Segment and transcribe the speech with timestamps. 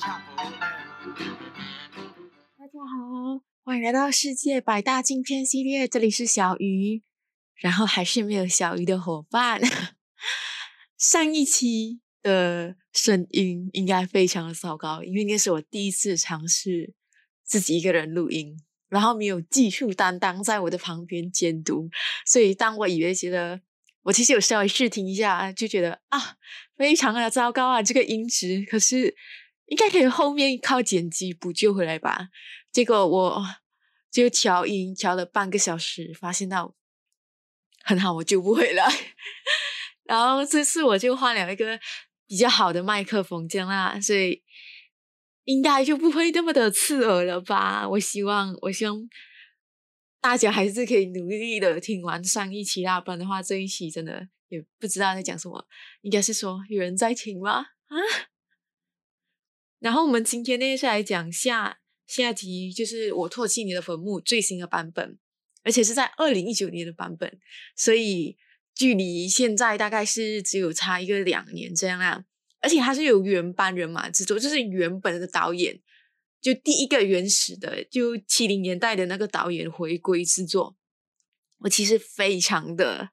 [0.00, 0.12] 大家
[2.78, 7.02] 好，欢迎来到世界百大镜片系列，这里是小鱼，
[7.56, 9.60] 然后还是没有小鱼的伙伴。
[10.96, 16.94] 上一期的声音应该非常的糟糕，因为那是我第一次尝试
[17.42, 18.56] 自己一个人录音，
[18.88, 21.90] 然后没有技术担当在我的旁边监督，
[22.24, 23.60] 所以当我以为觉得
[24.02, 26.36] 我其实有稍微试听一下，就觉得啊，
[26.76, 29.16] 非常的糟糕啊，这个音质，可是
[29.68, 32.28] 应该可以后面靠剪辑补救回来吧。
[32.70, 33.42] 结果我
[34.10, 36.74] 就调音调了半个小时，发现到
[37.84, 38.86] 很好，我救不回来。
[40.04, 41.78] 然后这次我就换了一个
[42.26, 44.42] 比较好的麦克风，这样啦，所以
[45.44, 47.86] 应该就不会那么的刺耳了吧？
[47.88, 49.08] 我希望，我希望
[50.20, 55.66] 大家还是可以努力的听完上一期啦，不然的话这一期真的也不知道在讲什么。
[56.00, 57.58] 应该是说有人在听吗？
[57.88, 57.96] 啊？
[59.78, 65.18] 然后我们今天呢是来讲下下集，就是我唾弃你的坟墓最新的版本，
[65.62, 67.38] 而且是在二零一九年的版本，
[67.76, 68.36] 所以。
[68.74, 72.22] 距离现在大概是只有差一个两年这样啊，
[72.60, 75.80] 而且它是有原班人马制作，就是原本的导演，
[76.40, 80.76] 就第一个原始的，就七零年代的那个导演回归制作。
[81.58, 83.08] 我其实非常的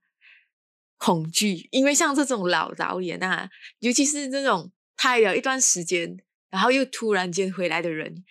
[0.97, 3.49] 恐惧，因为像这种老导演啊，
[3.79, 6.15] 尤其是这种拍了一段时间，
[6.55, 8.23] 然后又突然间回来的人，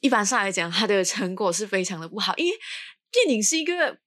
[0.00, 2.58] 一般上来讲，他的成果是非常的不好，因为
[3.10, 3.98] 电影是一个。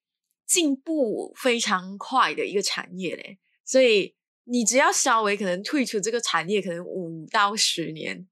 [0.47, 8.25] 进步非常快的一个产业嘞，所以你只要稍微可能退出这个产业，可能五到十年，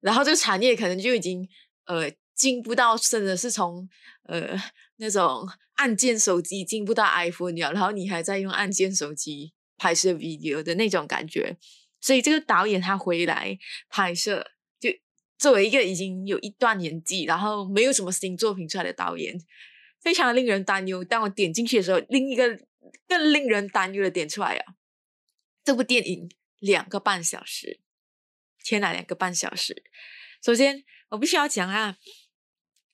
[0.00, 1.48] 然后这个产业可能就已经
[1.86, 3.88] 呃进步到真的是从
[4.24, 4.54] 呃
[4.96, 11.56] 那种按键手机进步到 iPhone 了，然后你还在用按键手机拍摄 video 的那种感觉，
[12.00, 14.44] 所以这个导演他回来拍摄，
[14.78, 14.90] 就
[15.38, 19.38] 作为一个已经有一段年纪，然后没有什么新作品出来的导演。
[20.00, 21.04] 非常令人担忧。
[21.04, 22.58] 当我点进去的时候，另一个
[23.06, 24.74] 更令人担忧的点出来啊！
[25.62, 27.80] 这部电影两个半小时，
[28.64, 29.84] 天哪，两个半小时！
[30.42, 31.98] 首先，我必须要讲啊，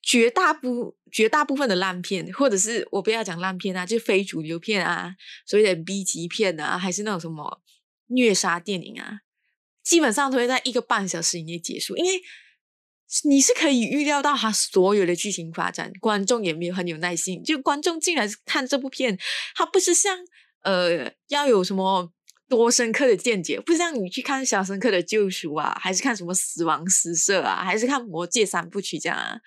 [0.02, 5.14] 绝大部绝大部分的烂片，或者是我不要讲烂片啊，就非主流片啊，
[5.46, 7.62] 所谓的 B 级片啊，还是那种什么
[8.08, 9.20] 虐杀电影啊，
[9.82, 12.20] 基本上都会在一个半小时以内结束，因为。
[13.22, 17.40] 你是可以预料到它所有的剧情发展，观众也没有很有耐心。
[17.40, 19.16] 就观众进来看这部片，
[19.54, 20.18] 它不是像
[20.62, 22.12] 呃要有什么
[22.48, 29.38] 多深刻的见解，不像你去看《小深刻的救赎》啊，还是看什么《死亡诗社》啊，还是看《魔戒三部曲》这样啊？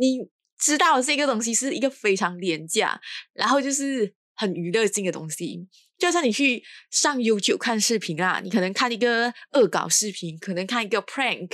[0.00, 3.00] 你知道这个东西是一个非常廉价，
[3.32, 5.68] 然后就是很娱乐性的东西。
[5.96, 11.50] 就像你去上 YouTube 看视频啊，你可能看一个恶搞视频，可能看一个 prank，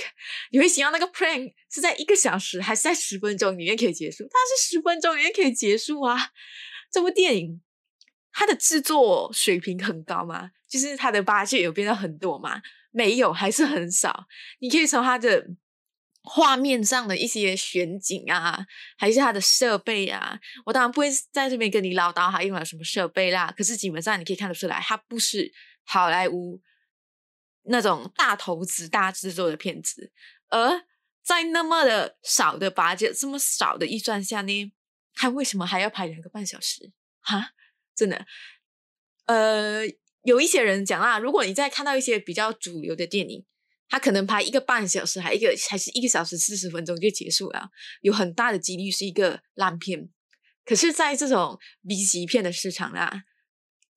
[0.51, 4.23] 你会希望那个 prank 是在一个小时还是在十分钟里面可以结束？
[4.23, 6.17] 它是十分钟里面可以结束啊！
[6.91, 7.61] 这部电影
[8.31, 10.51] 它的制作水平很高吗？
[10.67, 12.61] 就是它的 bug 有变得很多吗？
[12.91, 14.25] 没有，还是很少。
[14.59, 15.47] 你可以从它的。
[16.23, 18.65] 画面上的一些选景啊，
[18.95, 23.51] 还是它的设备啊，我当然不会在这边跟你唠叨它用了什么设备啦。
[23.57, 25.51] 可是基本上你可以看得出来，它不是
[25.83, 26.61] 好莱坞
[27.63, 30.11] 那种大投资、大制作的片子。
[30.49, 30.83] 而
[31.23, 34.71] 在那么的少的八戒这么少的预算下呢，
[35.15, 36.91] 它为什么还要拍两个半小时？
[37.19, 37.53] 哈，
[37.95, 38.27] 真的，
[39.25, 39.87] 呃，
[40.23, 43.43] 有一些人讲啊，如果你在看到一些比较主流的电影。
[43.91, 47.69] 他可能拍一个半小时，还一个还是一个小时四十分钟就结束了，
[47.99, 50.09] 有很大的几率是一个烂片。
[50.63, 53.23] 可是，在这种 B 级片的市场啊，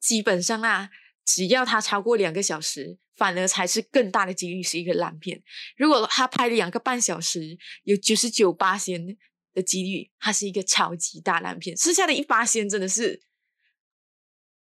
[0.00, 0.91] 基本上啊，
[1.25, 5.45] 只要它超过两个小时，反而才是更大的几率是一个烂片。
[5.77, 9.16] 如果他拍了两个半小时，有九十九八仙
[9.53, 11.77] 的几率，它是一个超级大烂片。
[11.77, 13.22] 剩下的一八仙真的是，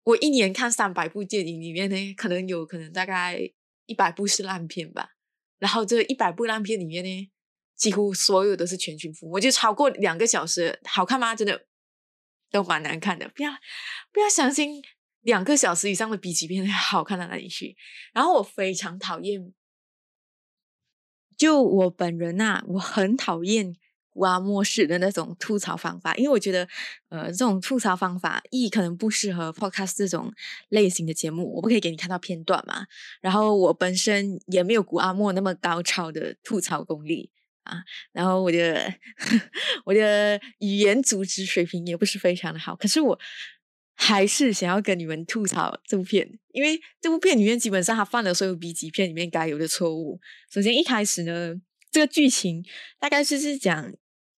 [0.04, 3.54] 我一年看三百部电影里面呢，可能有可能大概。
[3.86, 5.10] 一百部是烂片吧，
[5.60, 7.32] 然后这一百部烂片里面呢，
[7.76, 11.36] 几乎所有都是全军覆没就超过两个小时，好看吗？
[11.36, 11.66] 真的
[12.52, 13.30] 都蛮难看的。
[13.30, 13.52] 不要
[14.12, 14.82] 不要相信
[15.22, 17.76] 两个小时以上的 B 级片 好看到哪里去。
[18.14, 19.54] 然后我非常讨厌，
[21.38, 23.76] 就我本人呐，我很讨厌。
[24.14, 26.68] 古阿莫式的那种吐槽方法，因为我觉得，
[27.10, 30.32] 呃，这种吐槽方法一可能不适合 podcast 这种
[30.70, 32.86] 类型的节目，我不可以给你看到片段嘛。
[33.22, 37.32] 然后我本身也没有古阿莫那么高超的吐槽功力
[37.64, 37.84] 啊。
[38.12, 38.94] 然后我的
[39.86, 42.76] 我的语言组织水平也不是非常的好。
[42.76, 43.20] 可是我
[43.96, 50.20] 还是想要跟你们吐槽这部片，因为这部片里面基本上他犯了所有 B 级片里面该有的错误。
[50.52, 51.56] 首先一开始呢，
[51.92, 52.66] 这个剧情
[53.00, 53.94] 大概是是讲，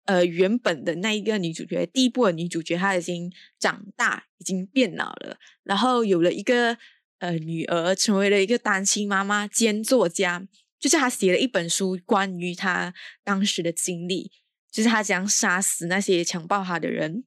[0.06, 6.78] 呃，原本的那一个女主角，第一部的女主角她已经长大，已经变老了，然后有了一个
[7.20, 10.48] 呃女儿，成为了一个单亲妈妈兼作家，
[10.80, 12.94] 就是她写了一本书，关于她
[13.24, 14.32] 当时的经历，
[14.72, 17.24] 就是她怎样杀死那些强暴她的人，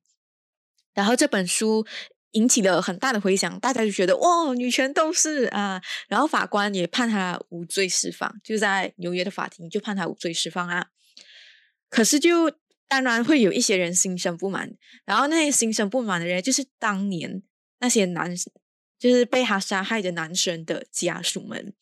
[0.95, 1.87] 然后这本书。
[2.33, 5.83] 引起了很大的回响，大家就觉得哇，女权斗士啊！
[6.09, 10.89] 然后法官也判她无罪释放，就在纽约的法庭就判她无罪释放啊。
[11.89, 12.53] 可是就
[12.89, 14.75] 当然会有一些人心生不满，
[15.05, 17.43] 然后那些心生不满的人就是当年
[17.81, 18.35] 那些男，
[18.99, 21.75] 就是被他杀害的男生的家属们，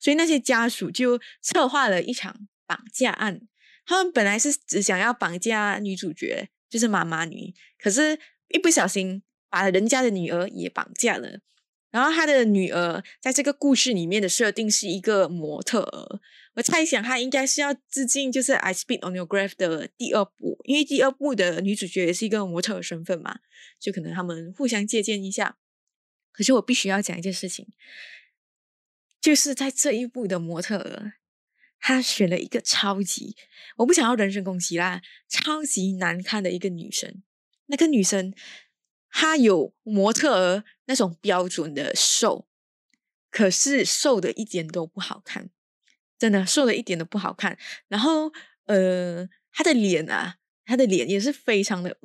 [0.00, 3.42] 所以那些家属就策划了一场绑架案。
[3.86, 8.18] 他们本来是只想要绑架女主角，就是妈妈女，可是
[8.48, 9.22] 一不小心。
[9.50, 11.38] 把人家的女儿也绑架了，
[11.92, 16.20] 然后他的女儿在这个故事里面的设定是一个模特儿。
[16.54, 23.40] 我猜想他应该是要致敬，就是《I Speak on Your Grave》的第二部，因为第二部的女主角也是一个模特儿身份嘛，
[23.78, 25.58] 就可能他们互相借鉴一下。
[26.32, 27.68] 可是我必须要讲一件事情，
[29.20, 31.14] 就是在这一部的模特儿，
[31.78, 33.36] 他选了一个超级，
[33.78, 37.22] 我不想要人身攻击啦，超级难看的一个女生，
[37.66, 38.34] 那个女生。
[39.16, 42.48] 她有模特儿那种标准的瘦，
[43.30, 45.50] 可是瘦的一点都不好看，
[46.18, 47.58] 真的瘦的一点都不好看。
[47.88, 48.32] 然后，
[48.66, 51.96] 呃，她的脸啊，她的脸也是非常的。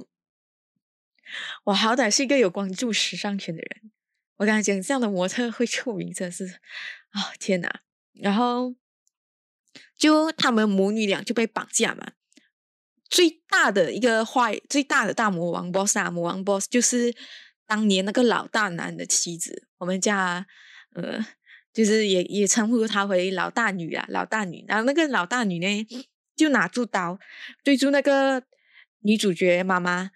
[1.65, 3.91] 我好歹是一个有关注时尚圈的人，
[4.37, 6.59] 我跟他讲，这样的模特会出名，真是
[7.11, 7.81] 啊，天哪！
[8.13, 8.75] 然后，
[9.95, 12.13] 就他们母女俩就被绑架嘛。
[13.07, 17.15] 最大的一个坏，最大的大魔王 boss 啊，魔王 boss 就是
[17.65, 20.47] 当年那个老大男的妻子，我们家
[20.93, 21.23] 呃，
[21.79, 24.65] 就是也也称呼他为老大女啊，老大女。
[24.67, 25.87] 然后那个老大女呢，
[26.35, 27.17] 就拿住刀
[27.63, 28.43] 对住那个
[29.03, 30.11] 女主角妈妈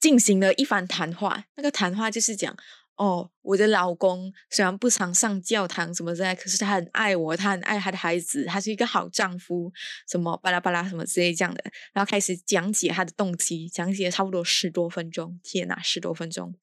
[0.00, 1.44] 进行了一番谈话。
[1.54, 2.56] 那个谈话就是讲。
[2.96, 9.72] 哦，我的老公虽然不常上教堂什么之类，可是他很爱我，他很爱他的孩子，他是一个好丈夫，
[10.06, 11.64] 什么巴拉巴拉什么之类这样的，
[11.94, 16.54] 然后开始讲解他的动机，讲解差不多十多分钟，天哪，十多分钟！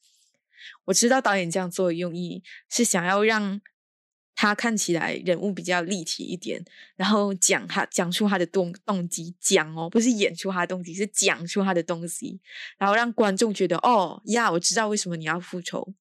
[0.86, 3.60] 我知道导演这样做的用意是想要让
[4.39, 6.63] 他看起来人物比较立体一点，
[6.95, 12.39] 然后讲他讲出他的动动机，讲哦，不是演出他的动机，是讲出他的东西，
[12.78, 15.95] 然后让观众觉得哦呀，我知道为什么你要复仇。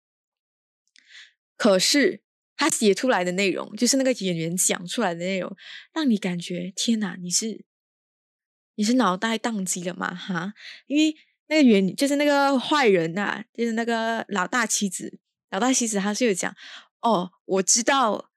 [1.57, 2.21] 可是
[2.59, 5.57] 他写出来的内容，就是那个演员讲出来的内容，
[5.95, 7.65] 让你感觉天哪，你是
[8.75, 10.15] 你是脑袋宕机了吗？
[10.15, 10.53] 哈，
[10.87, 11.17] 因为
[11.47, 15.19] 那个原就是那个坏人呐，就是那个老大妻子，
[15.49, 16.55] 老大妻子他是有讲
[17.01, 18.31] 哦，我知道，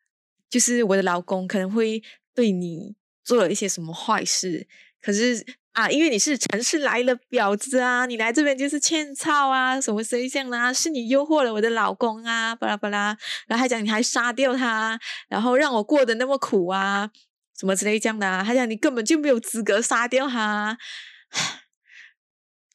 [0.49, 2.01] 就是我的老公可能会
[2.33, 4.67] 对你做了一些什么坏事，
[5.01, 5.45] 可是。
[5.73, 10.73] 啊，因为你是城市来了婊子啊，你来这边就是欠操啊，什么谁相啊？
[10.73, 13.15] 是你诱惑了我的老公啊，巴拉巴拉，
[13.47, 17.09] 然后还讲你还杀掉他，然后让我过得那么苦啊，
[17.57, 18.43] 什么之类这样的啊？
[18.43, 20.77] 他讲你根本就没有资格杀掉他，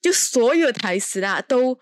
[0.00, 1.78] 就所有台词啦都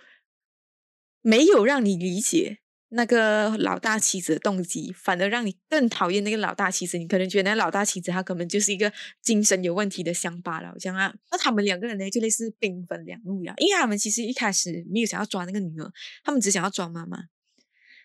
[1.21, 2.62] 没有让你理解。
[2.95, 6.99] 那个老大妻子的动机，反而让你更讨厌那个老大妻子。
[6.99, 11.15] 你可能觉得那老大妻子她可能就是一个精神有问题的乡巴佬，这样啊。
[11.31, 13.55] 那他们两个人呢，就类似兵分两路呀。
[13.57, 15.91] 因为他们其实一开始没有想要抓那个女儿，
[16.23, 17.19] 他们只想要抓妈妈。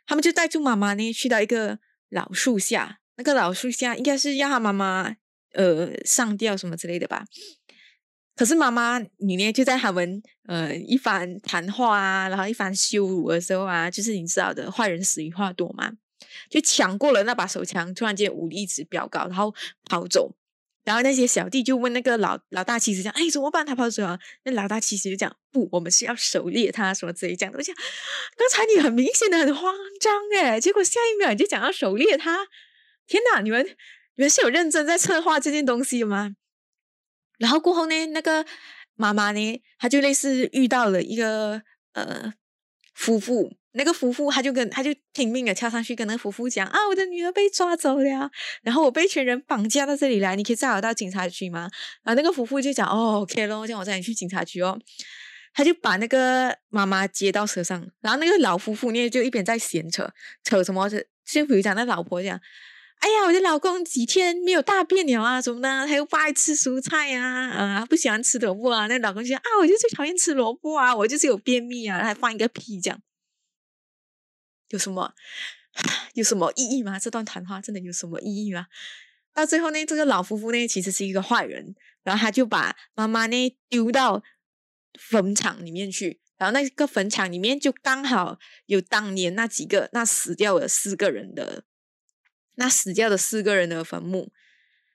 [0.05, 1.79] 他们就带住妈妈呢，去到一个
[2.09, 2.99] 老树下。
[3.17, 5.15] 那个老树下应该是要他妈妈
[5.53, 7.25] 呃上吊什么之类的吧。
[8.37, 9.51] 可是妈妈，你呢？
[9.51, 15.91] 就在他们呃一番谈话啊，然后一番羞辱的时候啊，就是你知道的，坏人死于话多嘛，
[16.47, 19.53] 就抢过了那把手枪，突然间武力值飙高，然后
[19.85, 20.35] 跑走。
[20.83, 23.65] 然后那些小弟就问那个老老大其实讲：“哎，怎么办？
[23.65, 27.75] 他跑走了。”那老大其实就讲：“不，我们是要狩猎他，什么之类讲的。”我想，
[28.37, 32.47] 刚才你很明显的很慌张哎，结果下一秒你就讲要狩猎他，
[33.05, 33.41] 天哪！
[33.41, 33.65] 你们
[34.15, 36.35] 你们是有认真在策划这件东西吗？
[37.37, 38.45] 然后过后呢，那个
[38.95, 41.61] 妈妈呢，她就类似遇到了一个
[41.93, 42.33] 呃
[42.93, 48.31] 夫妇，那个夫妇他就跟他就拼命的跳上去跟那个夫妇讲啊，我的女儿被抓走了，
[48.63, 51.69] 然后我被一群人绑架到这里来，你可以载我到警察局吗？
[52.03, 54.79] 然后那个夫妇就讲哦，OK 咯，叫我载你去警察局哦。
[55.53, 60.11] 他就把那个妈妈接到车上，然后那个老夫妇呢就一边在闲扯
[60.43, 62.39] 扯什么，就比如讲那老婆讲。
[62.99, 65.41] 哎呀，我的老公几天没有大便了啊？
[65.41, 65.85] 什么呢？
[65.87, 68.87] 他又不爱吃蔬菜呀，啊，不喜欢吃萝卜啊。
[68.87, 73.01] 那老公就啊，我就最讨厌吃萝卜啊，我就是有便秘啊，还放一个屁这样。
[74.69, 75.13] 有什么
[76.15, 76.99] 有什么意义吗？
[76.99, 78.65] 这段谈话真的有什么意义吗？
[79.33, 84.23] 到最后呢，这个老夫妇呢其实是一个坏人，然后他就把妈妈呢丢到
[84.99, 91.63] 坟场里面去，然后那个坟场里面就刚好有当年那几个那死掉了四个人的
[92.57, 94.31] 那死掉的四个人的坟墓，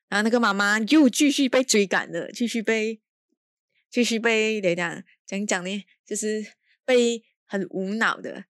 [0.09, 3.01] 然后那个妈妈又继续被追赶了，继续被
[3.91, 5.85] 继续被怎样讲讲呢？
[6.07, 6.47] 就是
[6.85, 8.45] 被很无脑的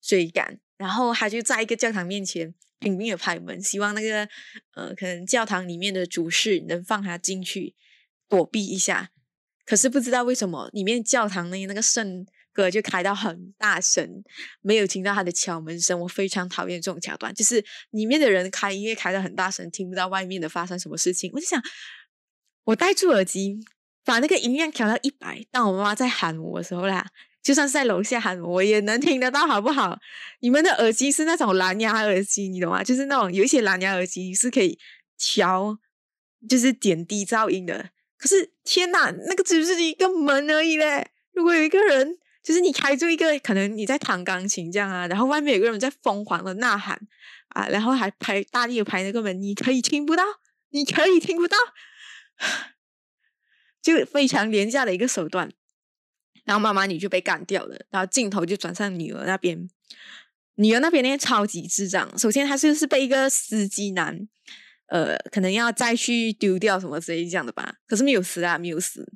[0.00, 2.54] 追赶，然后他就在一个教堂面前。
[2.78, 4.28] 拼命的拍门，希望那个
[4.74, 7.74] 呃，可能教堂里面的主事能放他进去
[8.28, 9.10] 躲避一下。
[9.64, 14.24] 可是不知道为什么，里面教堂内那个圣歌就开到很大声，
[14.62, 16.00] 没有听到他的敲门声。
[16.00, 21.30] 我非常讨厌这种桥段，就是里面的人开音乐开的很大声，听不到外面的发生什么事情。
[21.34, 21.62] 我就想，
[22.64, 23.60] 我戴住耳机，
[24.02, 27.06] 把那个音量调到一百，当我妈妈在喊我的时候啦。
[27.42, 29.96] 就算是在楼下喊，我也能听得到，好不好？
[30.40, 32.82] 你们的耳机是那种蓝牙耳机，你懂吗？
[32.82, 34.76] 就是那种有一些蓝牙耳机是可以
[35.16, 35.78] 调，
[36.48, 37.90] 就是点低噪音的。
[38.18, 41.06] 可是天哪，那个只是一个门而已嘞！
[41.34, 46.96] 如果有一个人，就是你开住一个，可能你在弹钢琴这样啊，然后外面有个人在疯狂的呐喊
[47.48, 50.22] 啊，然后还拍大力的拍那个门，你可以听不到，
[50.70, 51.56] 你可以听不到，
[53.82, 55.50] 就非常廉价的一个手段。
[56.44, 59.68] 然后妈妈你就被干掉了，然后镜头就转向女儿那边，
[60.54, 62.16] 女儿那边呢超级智障。
[62.16, 64.28] 首先，她就是被一个司机男，
[64.86, 67.78] 呃，可能要再去丢掉什么之类这样的吧。
[67.88, 69.12] 可是没有死啊，没有死。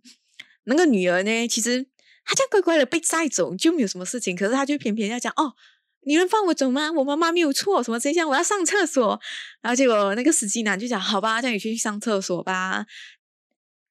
[0.65, 1.87] 那个女儿呢，其实
[2.31, 5.57] 他这样乖乖的被载走就没有什么事情，可是他就偏偏要讲哦，
[6.03, 6.93] 你能放我走吗？
[6.93, 9.21] 我妈妈没有错，什么真相，我要上厕所。
[9.61, 12.87] 然后结果那个司机男就讲好吧，叫你去上厕所吧。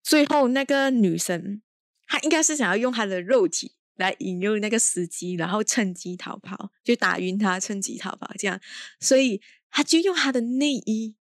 [0.01, 1.61] 最后那个女生。
[2.07, 8.59] 她应该是想要用她的肉体来引诱那个司机，然后趁机逃跑，就打晕他，趁机逃跑这样。
[9.01, 11.15] 所以他就用他的内衣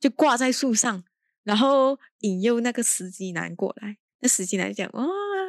[0.00, 1.04] 就挂在树上，
[1.42, 3.98] 然后引诱那个司机男过来。
[4.20, 5.04] 那司机男讲：“哇，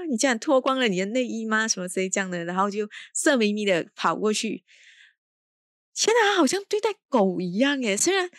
[0.05, 1.67] 你竟然脱光了你的内衣吗？
[1.67, 4.63] 什么之类这样的？”然后就色眯眯的跑过去。
[5.93, 8.29] 现在好像对待狗一样耶，虽然。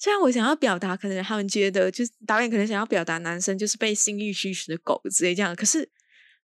[0.00, 5.90] 虽然我想要表达，可能他们觉得就是导演可能想要表达男生就是被性欲驱使的狗之类这样，可是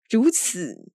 [0.09, 0.91] 如此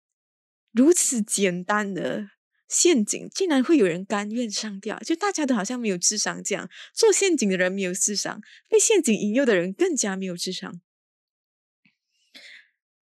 [0.72, 2.32] 如此简单的
[2.68, 4.98] 陷阱，竟然会有人甘愿上吊？
[5.02, 10.82] 就大家都好像没有智商，这样做陷阱的人没有智商，被陷阱引诱的人更加没有智商。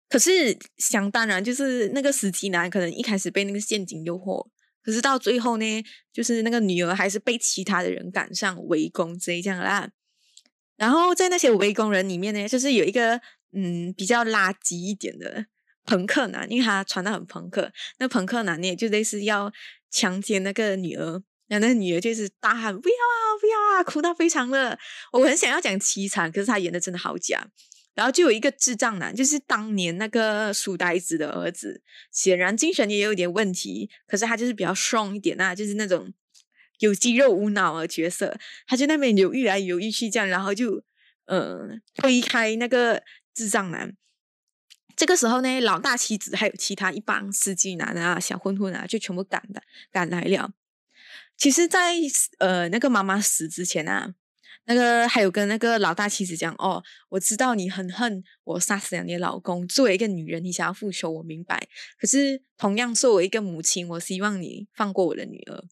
[0.09, 4.49] 可是想当然，就是那个司机男可能一开始被那个陷阱诱惑。
[4.81, 9.91] 可是到最后呢，就是那个女儿还是被其他的人赶上围攻这样啦。
[10.77, 15.45] 然后在那些围攻人里面呢，就是有一个嗯比较垃圾一点的
[15.85, 17.71] 朋克男，因为他穿的很朋克。
[17.99, 19.51] 那朋克男呢，就类似要
[19.91, 24.79] 强奸那个女儿，然后那女儿就是大喊不要啊不要啊，哭到非常的，
[25.11, 27.45] 我很想要讲凄惨，可是他演的真的好假。
[27.99, 31.81] 然后就有一个智障男，就是当年那个书呆子的儿子，
[32.13, 36.13] 显然精神也有点问题，可是他就是比较爽一点啊，就是那种
[36.77, 40.81] 有肌肉无脑的角色，他就那边犹豫来犹豫去这样，然后就
[41.25, 43.03] 嗯推开那个
[43.33, 43.93] 智障男。
[44.95, 50.53] 这个时候呢，老大妻子还有其他一帮司机男啊、小混混啊，就全部赶的赶来了。
[51.35, 51.95] 其实，在
[52.37, 54.15] 呃那个妈妈死之前啊。
[54.69, 59.67] 那个还有跟那个老大妻子讲哦，我知道你很恨我杀死了你的老公。
[59.67, 61.67] 作为一个女人，你想要复仇，我明白。
[61.97, 65.63] 可是同样作为一个母亲，我希望你放过我的女儿。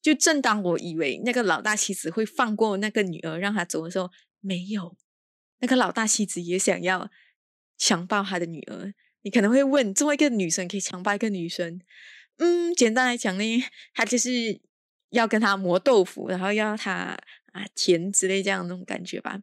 [0.00, 4.08] 就正当我以为那个老大妻子会放过那个女儿，让她走的时候，
[4.40, 4.96] 没有。
[5.58, 7.10] 那个老大妻子也想要
[7.76, 8.94] 强暴他的女儿。
[9.22, 11.80] 你可能会问，作为一个女生可以强暴一个女生？
[12.36, 14.60] 嗯，简单来讲呢，他就是
[15.10, 17.18] 要跟他磨豆腐，然后要他。
[17.58, 19.42] 啊，甜之类这样那种感觉吧，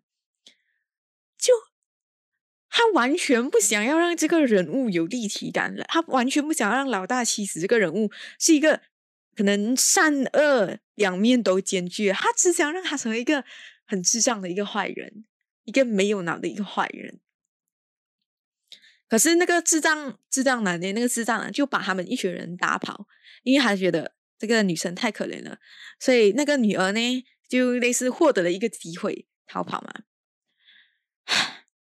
[1.38, 1.53] 就
[2.69, 8.81] 他完全不想要让这个人物有立体感了，他完全不想要让老大妻子这个人物是一个
[9.36, 13.43] 可能善恶两面都兼具，他只想让他成为一个
[13.86, 15.25] 很智障的一个坏人，
[15.65, 17.19] 一个没有脑的一个坏人。
[19.07, 23.07] 可是那个智障智障男的那个智障男就把他们一群人打跑，
[23.43, 25.60] 因为他觉得这个女生太可怜了，
[26.00, 27.25] 所以那个女儿呢？
[27.47, 29.93] 就类似获得了一个机会逃跑嘛，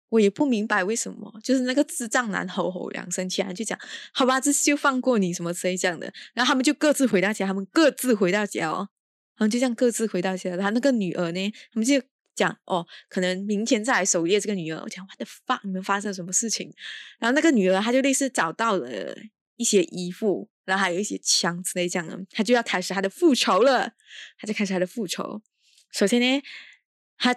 [0.09, 3.77] 我也不明白为什么，就是那个智障男吼吼两声起来就讲，
[4.13, 8.89] 好吧，这次就放过你什么之类这样的，然后他们就各自回到家，他们各自回到家哦，
[9.37, 12.01] 然后就这样各自回到家，他那个女儿呢，他们就
[12.35, 16.73] 讲哦，可能明天再来守夜这个女儿，我讲我的发，你们发生什么事情？
[17.19, 19.15] 然后那个女儿她就类似找到了
[19.57, 20.49] 一些衣服。
[20.65, 23.91] 然后还有一些枪之类这样的，她就要开始她的复仇了。
[24.37, 25.41] 她就开始她的复仇。
[25.91, 26.43] 首先呢，
[27.17, 27.35] 他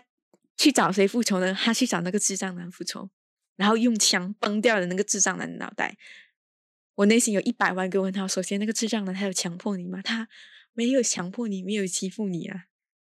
[0.57, 1.53] 去找谁复仇呢？
[1.55, 3.11] 他去找那个智障男复仇，
[3.57, 5.97] 然后用枪崩掉了那个智障男的脑袋。
[6.97, 8.29] 我内心有一百万个问号。
[8.29, 10.03] 首先，那个智障男他有强迫你吗？
[10.03, 10.29] 他
[10.75, 12.67] 没有强迫你，没有欺负你啊！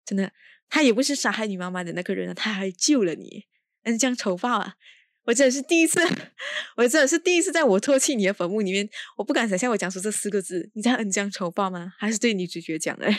[0.04, 0.32] 真的，
[0.68, 3.44] 他也不是杀害你妈妈的那个人啊，他还救了你。
[3.82, 4.76] 恩将仇报啊！
[5.24, 6.00] 我真的是第一次，
[6.76, 10.70] 我真的是第一次在我唾弃你的坟墓里面，我不敢想象我讲出这四个字。
[10.74, 11.92] 你在恩将仇报吗？
[11.98, 13.12] 还是对女主角讲的？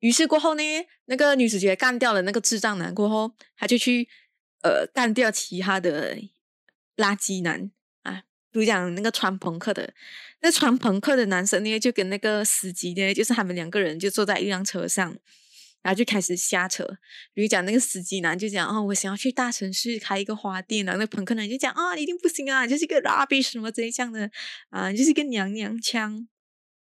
[0.00, 0.62] 于是过后呢，
[1.06, 4.08] 那个女主角干掉了那个智障男过后，他就去
[4.62, 6.16] 呃干掉其他的
[6.96, 7.70] 垃圾男
[8.02, 9.94] 啊，比如讲那个穿朋克的，
[10.40, 15.16] 那穿朋克的男生呢，就跟那个司机呢，就是他们两个人就坐在一辆车上。
[15.82, 16.84] 然后就开始瞎扯，
[17.32, 24.30] 比如讲那个司机男就讲哦，我想要去大城市开一个花店，然后那朋克男就讲啊，一定不行啊，就是一个 rubbish 什么这样的
[24.68, 26.28] 啊，就是一个娘娘腔。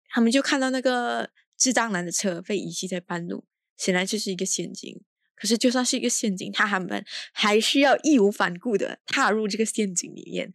[0.09, 3.45] 他们就看到那个智障男的车被遗弃在半路，
[3.77, 5.01] 显然就是一个陷阱。
[5.37, 10.53] 可是就算是一个陷阱，他们还需要义无反顾的踏入这个陷阱里面。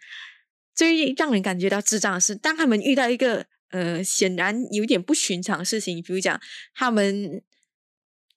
[0.74, 6.42] 最让人感觉到智障的是，当他们遇到一个呃显然有点不寻常的事情，比如讲
[6.74, 7.42] 他们。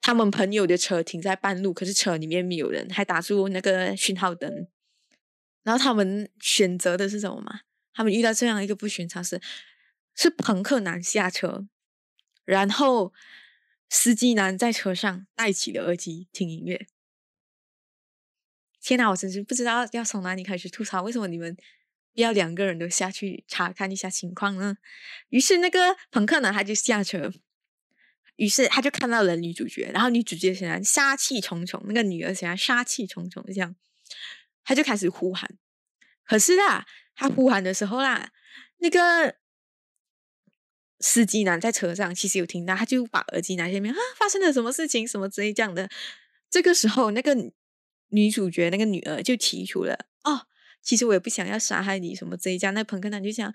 [0.00, 4.68] 他们朋友的车停在半路，可是车里面没有人，还打出那个讯号灯。
[5.64, 7.60] 然后他们选择的是什么嘛？
[7.92, 9.38] 他们遇到这样一个不寻常事，
[10.14, 11.66] 是朋克男下车，
[12.48, 13.12] 然后
[13.90, 16.86] 司机男在车上戴起了耳机听音乐。
[18.80, 21.54] 天哪，我真是不知道要从哪里开始吐槽，为什么你们
[22.14, 24.78] 要两个人都下去查看一下情况呢？
[25.28, 27.30] 于是那个朋克男他就下车。
[28.36, 33.76] 于是他就看到了女主角，然后女主角显然杀气重重，那个女儿显然杀气重重，这样
[34.64, 35.58] 他就开始呼喊。
[36.24, 38.30] 可是啦，他呼喊的时候啦，
[38.78, 39.36] 那个
[41.00, 45.88] 司机男在车上其实有听到，他就把耳机拿下面啊，发生了什么事情，什么之类这样的。
[46.50, 47.36] 这个时候，那个
[48.08, 50.46] 女主角那个女儿就提出了哦，
[50.82, 52.72] 其实我也不想要杀害你，什么这一样。
[52.74, 53.52] 那朋克男就想。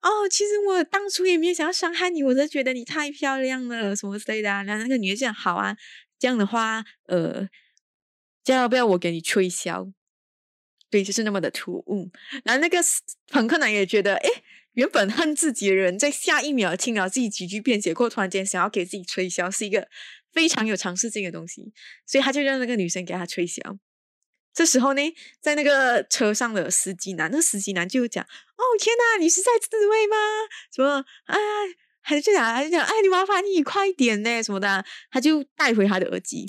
[0.00, 4.62] 哦，其实我当初也没有想要伤害你，我是觉得你太漂亮了，什么之类的啊。
[4.62, 5.76] 然后那个女的讲好啊，
[6.20, 7.48] 这样的话，呃，
[8.44, 9.92] 要不要我给你吹箫？
[10.88, 12.12] 对，就是那么的突兀。
[12.44, 12.78] 然后那个
[13.26, 14.28] 朋克男也觉得，哎，
[14.78, 19.88] 原本恨自己的人，在下一秒听到自己几句辩解过，突然间想要给自己吹箫，是一个
[20.30, 21.72] 非常有尝试性的东西，
[22.06, 23.80] 所以他就让那个女生给他吹箫。
[24.54, 25.02] 这时候呢，
[25.40, 28.22] 在那个车上的司机男，那司机男就讲
[28.54, 30.16] ：“哦，天哪，你是在自慰吗？
[30.72, 31.04] 什么？
[31.24, 31.36] 哎，
[32.00, 36.48] 还是讲，还是讲，哎，你麻烦你快点呢，什么的。”他就带回他的耳机，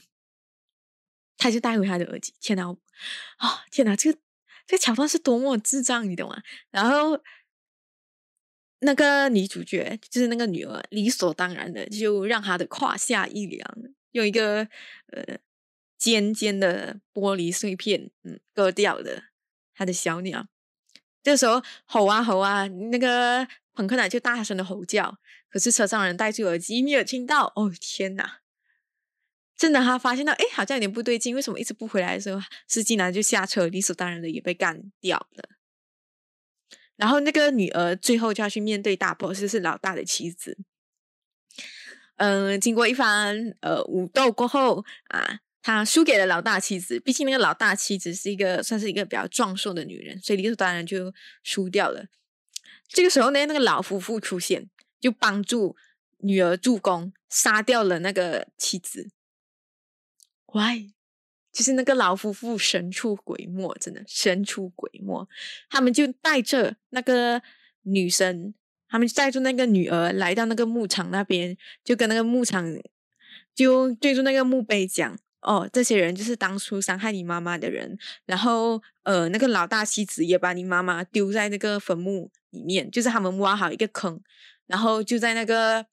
[1.36, 2.36] 他就带回他的耳机。
[2.40, 2.70] 天哪，
[3.38, 4.20] 啊，天哪，这个
[4.68, 6.44] 这个桥段是多么智障，你懂吗？
[6.70, 7.20] 然后
[8.80, 13.78] 那个女主角就是那个女儿，理所当然的就让她的胯下一凉，
[14.12, 14.68] 用一个
[15.12, 15.38] 呃。
[16.00, 19.24] 尖尖的玻璃碎片，嗯，割掉了
[19.76, 20.48] 他的小鸟。
[21.22, 25.18] 这时候吼啊吼啊，那个朋克男就大声的吼叫。
[25.50, 27.52] 可是车上人戴住耳机，没有听到。
[27.54, 28.38] 哦天哪！
[29.58, 31.36] 真的，他发现到，哎，好像有点不对劲。
[31.36, 35.50] 为什么一直不回来的时候，司机男就下车，理所当然的也被干掉了。
[37.00, 40.58] 然后那个女儿最后就要去面对大 boss，是老大的妻子。
[42.18, 45.40] 嗯，经过一番呃武斗过后啊。
[45.62, 52.06] 他输给了老大妻子，毕竟那个老大妻子是一个算是一个比较壮硕的女人，所以理所当然就输掉了。
[52.88, 54.70] 这个时候呢，那个老夫妇出现，
[55.02, 55.76] 就帮助
[56.20, 59.10] 女儿助攻，杀掉了那个妻子。
[60.46, 60.94] Why？
[61.60, 65.28] 就是那个老夫妇神出鬼没，真的神出鬼没。
[65.70, 67.42] 他们就带着那个
[67.82, 68.54] 女生，
[68.88, 72.66] 他们就带着那个女儿来到那个牧场那边，就跟那个牧场
[73.54, 75.20] 就对着那个墓碑讲。
[75.42, 84.22] 哦，这些人就是当初伤害你妈妈的人，然后呃，那个老大妻子也把你妈妈丢在那个坟墓里面，就是他们挖好一个坑，
[84.66, 85.86] 然后就在那个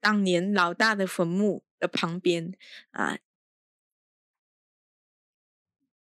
[0.00, 2.52] 当年老大的坟墓的旁边
[2.90, 3.16] 啊，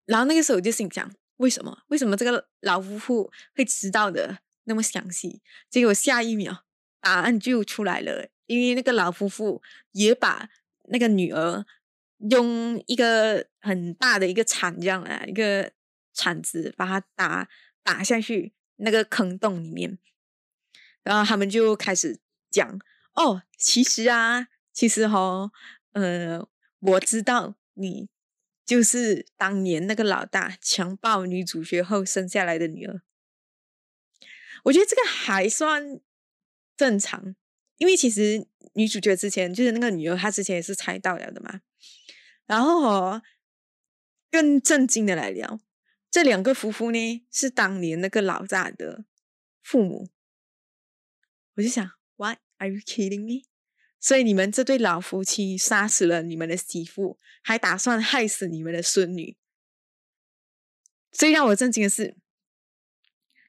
[0.07, 1.83] 然后那个时候我就心想，为什么？
[1.89, 5.41] 为什么这个老夫妇会知道的那么详细？
[5.71, 6.65] 结果下一秒
[7.01, 9.63] 答案就出来了，因为那个老夫妇
[9.93, 10.49] 也把
[10.85, 11.65] 那个女儿。
[12.31, 15.71] 用一个很大的一个铲这样啊，一个
[16.15, 17.47] 铲子把它打
[17.83, 19.99] 打下去那个坑洞里面，
[21.03, 22.19] 然后他们就开始
[22.51, 22.81] 讲
[23.15, 25.51] 哦，其实啊，其实哈，
[25.93, 28.09] 呃，我知道你
[28.65, 33.03] 就是当年那个老大强暴女主角后生下来的女儿。
[34.65, 36.01] 我觉得这个还算
[36.77, 37.37] 正常，
[37.77, 41.61] 因为其实女主角之前就是那个女儿，她之前也是猜到了的嘛。
[42.47, 43.23] 然后哦，
[44.31, 45.61] 更震惊的来聊，
[46.11, 49.05] 这两个夫妇呢是当年那个老大的
[49.63, 50.09] 父母。
[51.57, 53.45] 我就想，What are you kidding me？
[54.05, 59.39] 所以你们这对老夫妻杀死了你们的媳妇，还打算害死你们的孙女。
[61.11, 62.15] 最让我震惊的是，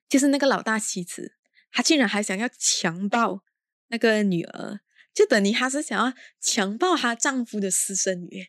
[0.08, 1.36] 就是那个老大妻子，
[1.74, 3.44] 她竟然还想要强暴
[3.88, 4.80] 那个女儿，
[5.14, 8.48] 就等于她是想要强暴她丈夫的私生女。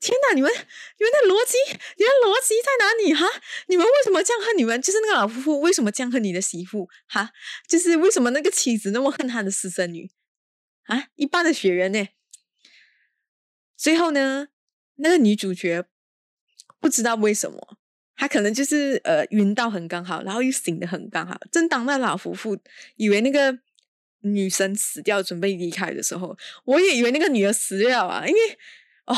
[0.00, 0.34] 天哪！
[0.34, 1.58] 你们你们的逻辑，
[1.98, 3.26] 你们逻辑在哪里哈？
[3.66, 4.80] 你们为什么这样恨你们？
[4.80, 7.30] 就是那个老夫妇为什么这样恨你的媳妇哈？
[7.68, 10.10] 就是为什么那个妻子那么恨他的私生女？
[10.88, 12.08] 啊，一般的血缘呢？
[13.76, 14.48] 最后呢，
[14.96, 15.84] 那个女主角
[16.80, 17.78] 不知道为什么，
[18.16, 21.38] 她可能就是呃晕到很刚好，然后又醒的很刚好。
[21.52, 22.58] 正当那老夫妇
[22.96, 23.58] 以为那个
[24.20, 28.40] 女生死掉，准备离开的时候，我也以为那个女儿死掉啊，因为
[29.04, 29.14] 哦，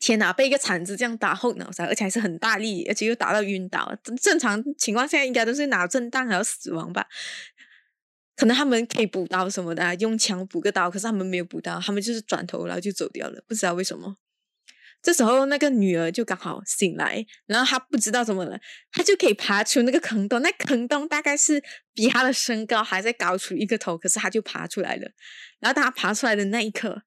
[0.00, 3.96] 天哪，被一个铲子这样打后脑勺，而且还是很大力，而且又打到晕倒。
[4.20, 7.06] 正常情况下应该都是脑震荡然后死亡吧。
[8.36, 14.16] 可能他们可以补刀什么的，用枪补个刀，可是他们没有补刀，他们就是转头然后就走掉了，不知道为什么。
[15.02, 18.58] 这时候那个女儿就刚好醒来，然后她不知道怎么了，
[18.90, 25.10] 她就可以爬出那个坑洞，那坑洞大概是比她的身高还在高出一个头，可是她就爬出来了。
[25.60, 27.02] 然后她爬出来的那一刻，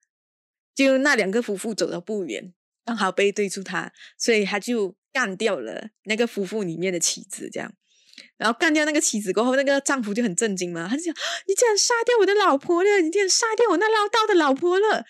[0.75, 2.53] 就那两个夫妇走的不远，
[2.85, 7.73] 刚好背对住她，所以她就干掉了那个夫妇里面的妻子，这样。
[8.37, 11.15] 然后干掉那个妻子过后，那个丈夫就很震惊嘛，他就讲
[11.47, 13.01] ：“你竟然杀掉我的老婆了！
[13.01, 15.05] 你竟然杀掉我那唠叨的老婆了！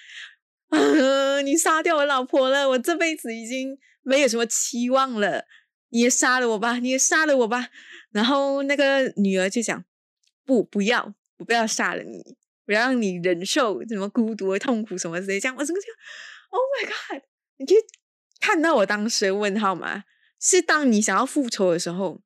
[0.69, 2.69] 啊， 你杀掉我老婆了！
[2.69, 5.45] 我这辈子已经没有什么期望了。
[5.89, 7.69] 你也杀了我吧，你也杀了我吧。”
[8.11, 9.83] 然后那个女儿就讲
[10.45, 15.87] ：“不，不要，我不要杀了你，我要让你忍受什么孤独、痛苦什么之类。”这样我整个就
[16.49, 17.23] ，Oh my God！
[17.57, 17.77] 你可以
[18.39, 20.03] 看到我当时问号吗？
[20.39, 22.21] 是当你想要复仇的时候。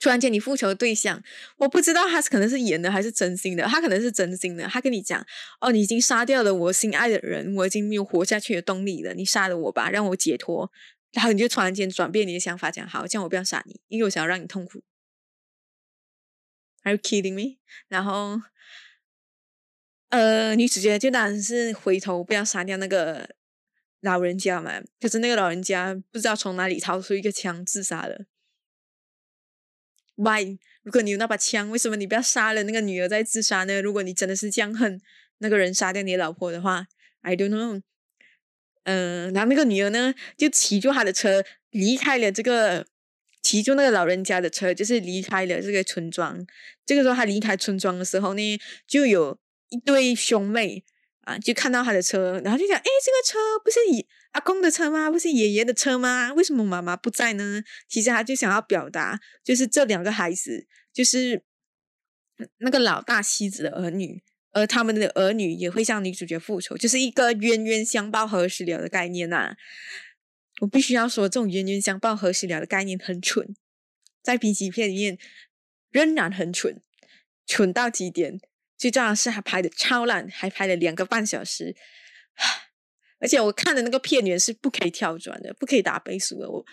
[0.00, 1.22] 突然间，你复仇的对象，
[1.58, 3.64] 我不知道他是可能是演的还是真心的。
[3.64, 5.24] 他可能是真心的，他跟你讲
[5.60, 10.72] ：“哦，你已经杀掉了我心爱的人，我已经没有活下去的动力了，你杀了我吧，让我解脱。”
[11.12, 14.82] 然后你就突然间转变你的想法，讲：“好，这样我不要杀你，因为我想要让你痛苦。
[16.84, 17.58] ”Are you kidding me？
[17.88, 18.40] 然后，
[20.08, 23.34] 呃，女主角就当然是回头不要杀掉那个
[24.00, 24.80] 老人家嘛。
[24.98, 28.24] 可是那个老人家不知道从哪里掏出一个枪自杀了。
[30.20, 30.58] Why？
[30.82, 33.80] 如果你有那把枪，为什么你不要杀了那个女儿再自杀呢？
[33.80, 35.00] 如果你真的是这样恨
[35.38, 36.86] 那个人杀掉你老婆的话
[37.22, 37.80] ，I don't know。
[38.84, 42.86] 嗯，然后那个女儿呢，就骑着他的车离开了这个，
[43.42, 46.46] 骑住那个老人家的车，就是离开了这个村庄。
[46.84, 49.38] 这个时候他离开村庄的时候呢，就有
[49.70, 50.84] 一对兄妹。
[51.24, 55.10] 啊，就看到他的车，然后就讲：“哎，这个车不是爷阿公的车吗？
[55.10, 56.32] 不是爷爷的车吗？
[56.34, 61.42] 为什么妈妈不在呢？”其实他就想要表达，就是这两个孩子，就是
[62.58, 69.56] 那个老大妻子的儿女，而他们的儿女也会向女主角复仇，就是一个冤冤相报何时了的概念呐。
[70.60, 73.56] 我必须要说，这种冤冤相报何时了的概念很蠢，
[74.22, 75.18] 在 B 级片里面
[75.90, 76.80] 仍然很蠢，
[77.46, 78.40] 蠢到极点。
[78.76, 81.74] 最重要的是，还拍的超烂，还拍了两个半小时，
[83.20, 86.50] 而且我看的那个片源是不可以跳转的，不可以打倍速的。
[86.50, 86.64] 我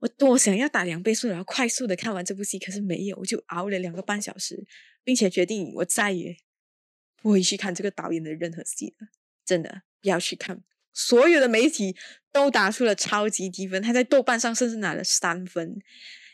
[0.00, 4.66] 我多想要打两倍速，然后快速的看完这部戏，可是没有，我就熬了两个半小时，
[5.04, 6.36] 并且决定我再也
[7.20, 9.08] 不会去看这个导演的任何戏了。
[9.44, 11.96] 真的不要去看，所有的媒体
[12.32, 15.78] 都打出了超级低分，他在豆瓣上甚至拿了三分，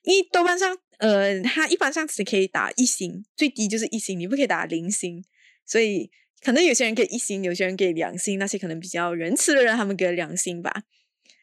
[0.03, 0.79] 因为豆瓣上。
[0.99, 5.25] 呃，他一般上只可以打一星，最低就是一星，你不可以打零星。
[5.67, 6.09] 所以
[6.45, 10.85] 可能有些人给一星，有些人给两星，那些可能比较仁慈的人，他们给了两星吧。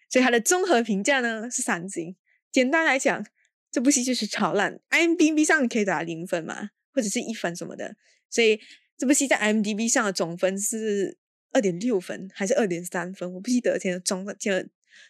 [0.07, 2.15] 所以他的综合评价呢是三星。
[2.51, 3.25] 简单来讲，
[3.71, 4.79] 这部戏就是超烂。
[4.91, 7.95] IMDB 上可以打零分嘛，或者是一分什么的。
[8.29, 8.61] 所以
[8.95, 11.17] 这部戏在 IMDB 上的总分是
[11.51, 13.79] 二点六分还是二点三分，我不记得。
[13.79, 14.51] 天总就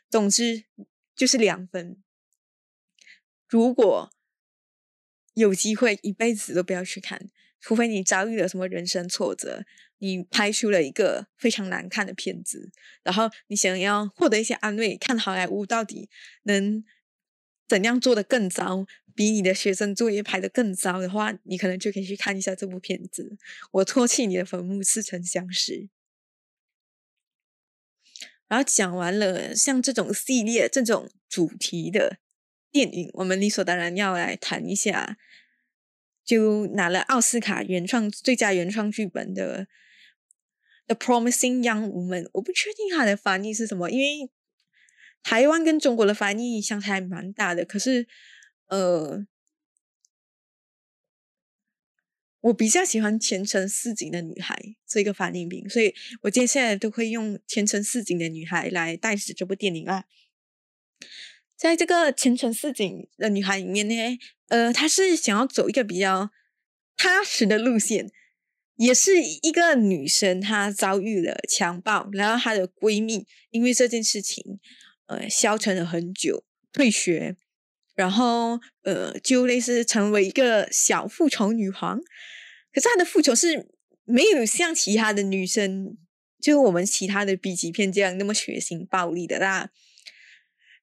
[0.10, 0.64] 总之
[1.14, 2.02] 就是两分。
[3.50, 4.10] 如果
[5.34, 7.28] 有机会一辈子都不要去看，
[7.62, 9.64] 除非你遭遇了什么人生挫折，
[10.00, 12.72] 你拍出了一个非常难看的片子，
[13.04, 16.10] 然后你想要获得一些安慰，看好莱坞到底
[16.44, 16.84] 能
[17.68, 23.38] 怎样做的更糟，比你的学生作业拍的更糟的话，你可能就可以去看一下这部片子。
[23.72, 25.88] 我唾弃你的坟墓，似曾相识。
[28.48, 32.18] 然后讲完了，像这种系列、这种主题的。
[32.74, 35.18] 电影，我们理所当然要来谈一下
[36.24, 39.66] 就拿了奥斯卡原创最佳原创剧本的
[40.88, 42.24] 《The Promising Young Woman》。
[42.34, 44.30] 我不确定它的翻译是什么，因为
[45.24, 47.66] 台湾跟中国的翻译相差还蛮大的。
[47.66, 48.08] 可是，
[48.68, 49.26] 呃。
[52.44, 60.06] 我比较喜欢前程似锦的女孩这个翻译名，所以我接下来都会用前程似锦的女孩来代指这部电影啊。
[61.62, 63.94] 在这个前程似锦的女孩里面呢，
[64.48, 66.32] 呃，她是想要走一个比较
[66.98, 68.10] 踏实的路线，
[68.78, 74.60] 也是一个女生，她遭遇了强暴，然后她的闺蜜因为这件事情，
[75.06, 76.44] 呃，消沉了很久，
[76.74, 77.36] 退学。
[77.94, 82.00] 然后，呃，就类似成为一个小复仇女皇，
[82.74, 83.70] 可是她的复仇是
[84.06, 85.96] 没有像其他的女生，
[86.42, 89.70] 就我们其他的 B 级片这样那么血腥暴力的啦。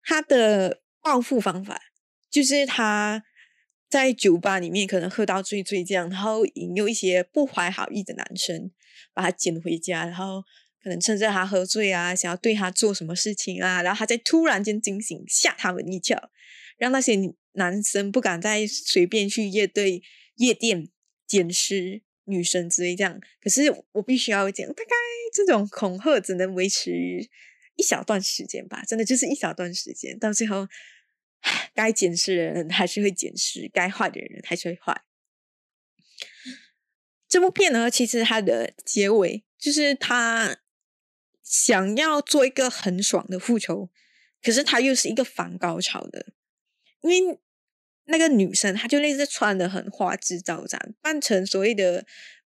[0.09, 1.79] 他的报复方法
[2.31, 3.23] 就是他
[3.91, 8.71] 在酒吧里面可能喝到醉醉这样，然后引诱一些不怀好意的男生
[9.13, 10.43] 把他捡回家，然后
[10.83, 16.31] 可能趁着他喝醉啊，想要对他做什么事情啊，然后他再突然间惊醒，吓他们一跳。
[16.79, 17.15] 让那些
[17.53, 20.03] 男生不敢再随便去夜队、
[20.37, 20.89] 夜店
[21.27, 23.21] 捡尸女生之类这样。
[23.43, 24.91] 可是我必须要讲，大概
[25.35, 26.91] 这种恐吓只能维持
[27.79, 30.19] 一小段时间吧，真的就是一小段时间。
[30.19, 30.69] 到最后，
[31.73, 35.05] 该捡尸的人还是会捡尸，该坏的人还是会坏。
[37.27, 40.59] 这部片呢，其实它的结尾就是他
[41.43, 43.89] 想要做一个很爽的复仇，
[44.43, 46.33] 可是他又是一个反高潮的。
[47.01, 47.39] 因为
[48.07, 52.05] 那个女生，她就类似穿的很花枝招展，扮成所谓的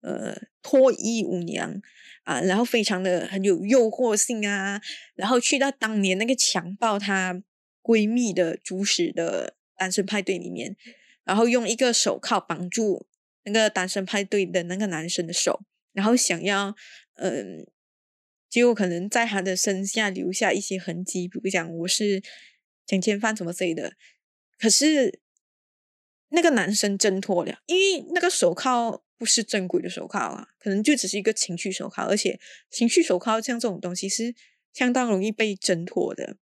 [0.01, 1.81] 呃脱衣舞娘
[2.23, 4.81] 啊，然后非常的很有诱惑性啊，
[5.15, 7.41] 然后去到当年那个强暴她
[7.81, 10.75] 闺蜜的主使的单身派对里面，
[11.23, 13.07] 然后用一个手铐绑住
[13.43, 16.75] 那个单身派对的那个男生的手，然后想要
[17.15, 17.65] 嗯，
[18.49, 22.21] 结果可能在他的身下留下一些痕迹，比如讲我是
[22.85, 23.93] 强奸犯什么之类的。
[24.59, 25.19] 可是
[26.29, 32.39] 那个男生挣脱了，因为那个手铐不是正规的手铐啊，可能就只是一个情绪手铐，而且
[32.71, 34.33] 情绪手铐像这种东西是
[34.73, 36.37] 相当容易被挣脱的。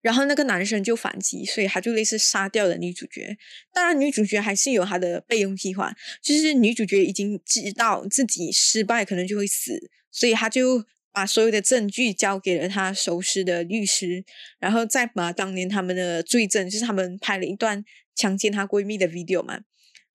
[0.00, 3.36] 然后那个男生就反击，所以他就类似杀掉了女主角。
[3.72, 5.92] 当然，女主角还是有她的备用计划，
[6.22, 10.84] 就是女主角已经知道自己失败可能就会死，所以她就。
[11.10, 14.24] 把所有的证据交给了他熟识的律师，
[14.60, 19.62] 然后再把当年他们的罪证，就是他们拍了一段强奸她闺蜜的 video 嘛，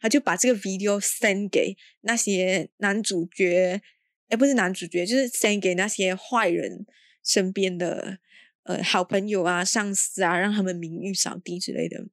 [0.04, 3.82] 他就把这个 video send 给那些男主角，
[4.28, 6.86] 哎，不是男主角，就是 send 给那些坏人
[7.24, 8.20] 身边的
[8.64, 12.08] 呃好朋友啊、上司啊，让他们名誉扫地之类的。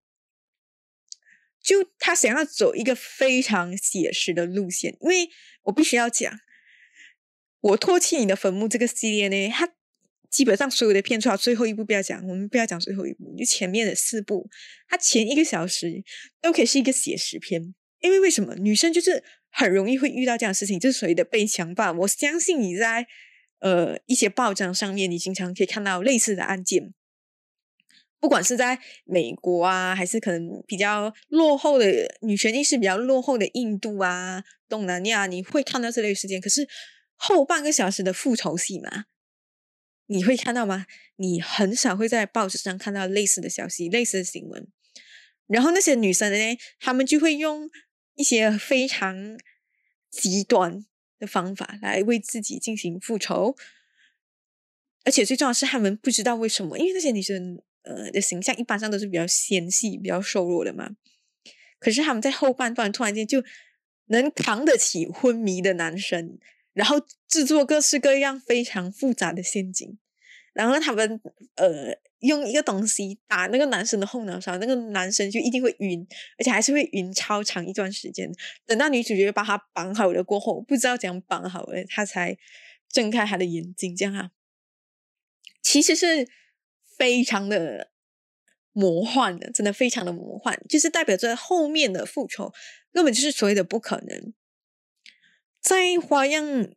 [1.60, 5.28] 就他想要走一个非常写实的路线，因为
[5.64, 6.32] 我必须要讲。
[7.60, 9.74] 我唾弃你的坟墓这个系列呢，它
[10.30, 14.48] 基本上所有的片，除了最后一部不要讲，我们不要讲最后一部，就前面的四部，
[14.88, 16.04] 它前一个小时
[16.40, 17.74] 都可以是一个写实片。
[18.00, 21.92] 因为为什么女生就是很容易会遇到这样的事情，就是所谓的被强暴。
[21.92, 23.06] 我相信你在
[23.60, 26.92] 呃一些报章上面，你经常可以看到类似的案件，
[28.18, 36.40] 不管是在美国啊，还是可能比较落后的女权意识比较落后的印度啊、东南亚，你会看到这类事件。
[36.40, 36.68] 可是。
[37.22, 39.04] 后半个小时的复仇戏嘛，
[40.06, 40.86] 你会看到吗？
[41.16, 44.66] 你很少会在报纸上看到类似的消息、类似的新闻。
[45.46, 46.38] 然后那些女生呢，
[46.78, 47.68] 她们就会用
[48.14, 49.38] 一些非常
[50.10, 50.84] 极端
[51.18, 53.56] 的方法来为自己进行复仇，
[55.04, 60.96] 而且最重要是，他们不知道为什么，因为那些女生呃的形象一般上都是比较纤细、比较瘦弱的嘛。
[61.78, 63.42] 可是他们在后半段突然间就
[64.06, 66.38] 能扛得起昏迷的男生。
[66.72, 69.98] 然后制作各式各样非常复杂的陷阱，
[70.52, 71.20] 然后他们
[71.56, 76.06] 呃用一个东西打那个男生的后脑勺，那个男生就一定会晕，
[76.38, 78.30] 而且还是会晕超长一段时间。
[78.66, 82.36] 等到女主角把他绑好了过后，不知道怎样绑好了，他才
[82.88, 83.94] 睁开他的眼睛。
[83.96, 84.30] 这样啊，
[85.62, 86.28] 其实是
[86.98, 87.90] 非常的
[88.72, 92.52] 魔幻的，真的非常的魔幻，就是代表着后面的复仇
[92.92, 94.34] 根本就是所谓的不可能。
[95.60, 96.70] 在花样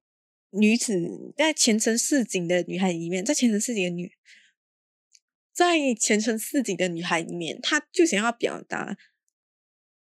[0.53, 4.11] 女子在前程似锦的女孩里面，在前程似锦的女，
[5.51, 8.97] 在前程似锦的女孩里面，她就想要表达，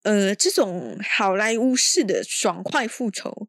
[0.03, 3.49] 呃，这种好莱坞式的爽快复仇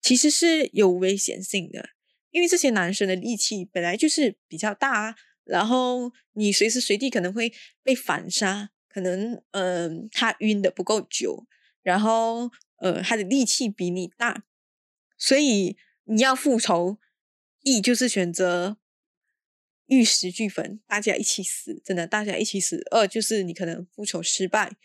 [0.00, 1.90] 其实是有危险性的，
[2.30, 11.46] 因为这些男生的力气本来就是比较大，然后你随时随地可能会被反杀，可能嗯他晕的不够久。
[11.82, 14.44] 然后呃他的力气比你大，
[15.18, 16.98] 所以你要复仇，
[17.60, 18.78] 一就是选择
[19.86, 24.76] 玉石俱焚，大家一起死，真的大家一起死；二就是你可能复仇失败。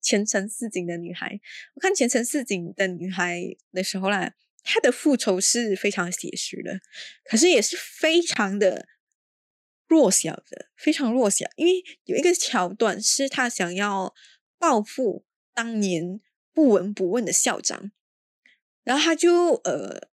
[0.00, 1.40] 前程似锦的女孩，
[1.74, 6.80] 我看前程似锦的女孩的时候啦，她的复仇是非常写实的，
[7.24, 8.86] 可是也是非常的
[9.88, 11.46] 弱小的，非常弱小。
[11.56, 14.14] 因为有一个桥段是她想要
[14.56, 16.20] 报复当年
[16.52, 17.90] 不闻不问的校长，
[18.84, 20.11] 然后他就呃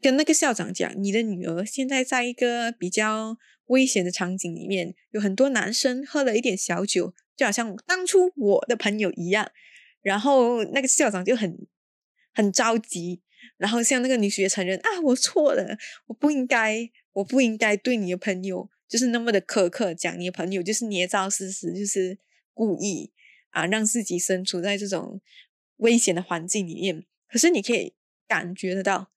[0.00, 9.50] 跟那个校长讲：“你的女儿现在在一个比较危险的场景里面，有很多男生喝了一点小酒。”就好像当初我的朋友一样，
[10.02, 11.66] 然后那个校长就很
[12.34, 13.22] 很着急，
[13.56, 22.18] 然后向那个女学承认啊，我错了，我不应该，我不应该对你的朋友就是那么的苛刻，讲你的朋友就是捏造事实，就是
[22.52, 23.10] 故意
[23.48, 25.20] 啊，让自己身处在这种
[25.78, 27.06] 危险的环境里面。
[27.26, 27.94] 可是你可以
[28.28, 29.10] 感觉得到，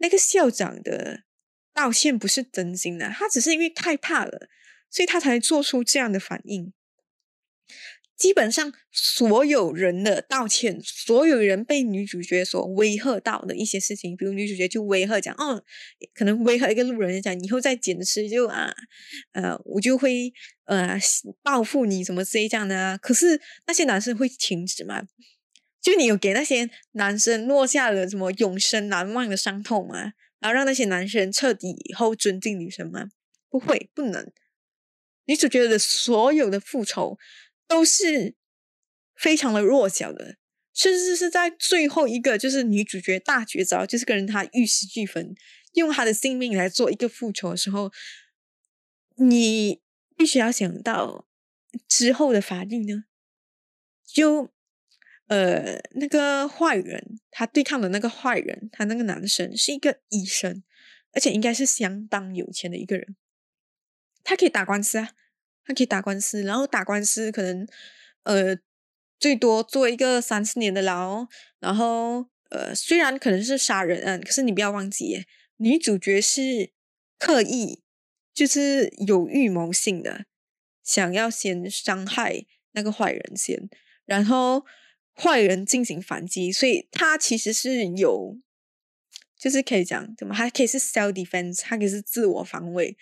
[0.00, 1.22] 那个校长的
[1.72, 4.48] 道歉不是真心的，他只是因为害怕了，
[4.90, 6.72] 所以他才做出这样的反应。
[8.16, 15.64] 基本上所有人的道歉，所有人被女主角所威吓到的一些事情，比如女主角就威吓讲，哦，
[16.12, 18.74] 可能威吓一个路人讲，以后再捡尸就啊，
[19.32, 20.30] 呃，我就会
[20.66, 20.98] 呃
[21.42, 22.98] 报复你什么之类这样的。
[22.98, 25.02] 可是那些男生会停止吗？
[25.80, 30.12] 就你有给那些男生落下了什么永生难忘的伤痛吗？
[30.38, 33.10] 然后让那些男生彻底以后尊敬女生吗？
[33.48, 34.30] 不会，不能。
[35.26, 37.18] 女主角的所有的复仇。
[37.70, 38.34] 都是
[39.14, 40.34] 非常的弱小的，
[40.74, 45.36] 甚至是在最后一个，就是女主角大绝招，就是跟她玉石俱焚，
[45.74, 47.92] 用她的性命来做一个复仇的时候，
[49.18, 49.80] 你
[50.16, 51.28] 必须要想到
[51.86, 53.04] 之后的法律呢？
[54.04, 54.50] 就
[55.30, 60.64] 呃，那个坏人，他对抗的那个坏人，他那个男生是一个医生，
[61.12, 63.14] 而且应该是相当有钱的一个人，
[64.24, 65.10] 他可以打官司啊。
[65.62, 67.64] 他可以打官司，然后打官司可能，
[68.24, 68.58] 呃，
[69.20, 71.28] 最多做一个三四年的牢。
[71.60, 75.24] 然后，呃，虽然可能是杀人案，可是你不要忘记，
[75.58, 76.72] 女主角是
[77.18, 77.84] 刻意，
[78.34, 80.24] 就是有预谋性的，
[80.82, 83.68] 想要先伤害那个坏人先，
[84.06, 84.64] 然后
[85.22, 88.38] 坏人进行反击，所以他其实是有，
[89.38, 92.96] 就是可以讲怎么，还可以是 self defense，他可以是自我防卫。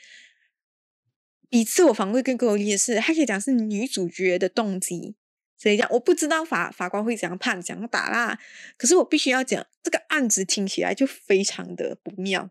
[1.49, 5.15] 比自我防卫更够力的是，他可以讲是女主角的动机。
[5.57, 8.39] 所以讲，我不知道法法官会怎样判，怎样打啦。
[8.77, 12.51] 可是我必须要讲，这个案子听起来就非常的不妙，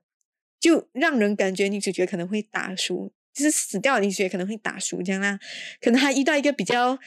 [0.59, 5.39] 就让人感觉女主角可能会打输，就是死掉女主角可能会打输这样啦。
[5.79, 6.99] 可能还遇到一个比较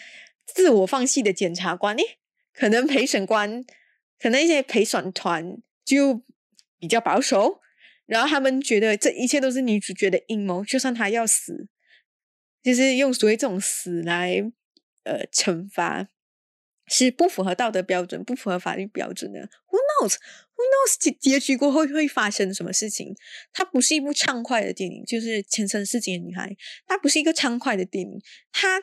[0.46, 2.02] 自我放弃的检察官，诶，
[2.52, 3.64] 可能陪审官，
[4.18, 6.22] 可能一些陪审团就
[6.78, 7.60] 比较保守，
[8.06, 11.68] 然后他们觉得这一切都是女主角的阴谋，就算她要死。
[12.62, 14.42] 就是用所谓这种死来，
[15.04, 16.08] 呃，惩罚
[16.86, 19.40] 是不符合道德标准、不符合法律标准的。
[19.40, 20.16] Who knows?
[20.56, 21.16] Who knows?
[21.18, 23.16] 结局过后会发生什么事情？
[23.50, 26.50] 它不是一部畅快的电影，就是《前程似锦的女孩》，
[26.86, 28.20] 它不是一个畅快的电影，
[28.52, 28.82] 它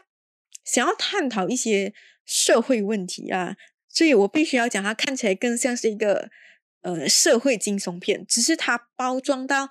[0.63, 1.93] 想要探讨一些
[2.27, 3.57] 社会问题啊。
[3.89, 6.29] 所以我必须要讲，它看起来更像是一个
[6.81, 9.69] 呃社会惊悚片，只是它包装到。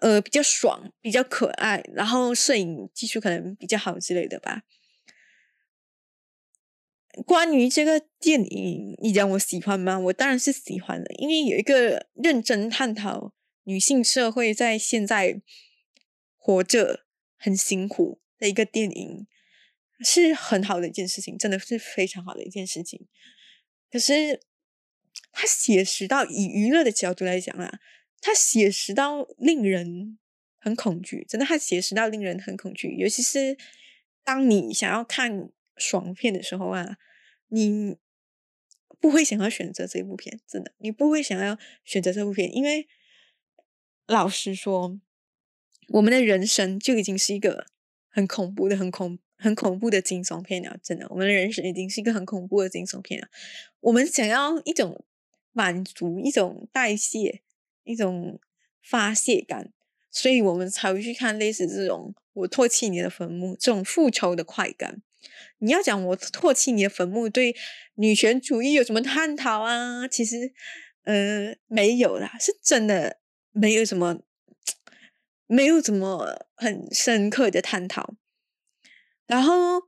[0.00, 4.62] 呃，比较爽，比较可爱，然后摄影技术可能比较好之类的吧。
[7.24, 10.00] 关于这个电影，你讲我喜欢吗？
[10.00, 15.40] 我当然是喜欢的，因为有一个认真探讨女性社会在现在
[16.36, 17.04] 活着
[17.36, 19.28] 很辛苦的一个电影，
[20.04, 23.06] 是很好的一件事情，真的是非常好的一件事情。
[23.90, 24.40] 可是，
[25.32, 27.80] 它写实到以娱乐的角度来讲啊。
[28.24, 30.16] 他写实到令人
[30.60, 32.94] 很恐惧，真的，他写实到令人很恐惧。
[32.94, 33.58] 尤其是
[34.22, 36.98] 当你想要看爽片的时候啊，
[37.48, 37.96] 你
[39.00, 42.86] 不会想要选择这部片，真的，你不会想要选择这部片，因为
[44.06, 45.00] 老实说，
[45.88, 47.66] 我们的人生就已经是一个
[48.08, 50.78] 很恐怖的、很恐、很恐怖的惊悚片了。
[50.82, 53.28] 真的，我们的人生已经是一个很恐怖的惊悚片了。
[53.80, 55.04] 我们想要一种
[55.52, 57.42] 满足，一种代谢。
[57.84, 58.38] 一种
[58.80, 59.72] 发泄感，
[60.08, 65.02] 所以我们才会去看类似这种“我唾弃你的坟墓”这种复仇的快感。
[65.58, 67.56] 你要讲我唾弃你的坟墓对
[67.96, 70.06] 女权主义有什么探讨啊？
[70.06, 70.52] 其实，
[71.02, 73.18] 呃，没有啦，是真的
[73.50, 74.22] 没有什么，
[75.48, 78.14] 没有什么很深刻的探讨。
[79.32, 79.82] 然后，